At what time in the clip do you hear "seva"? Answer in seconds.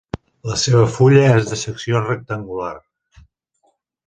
0.61-0.85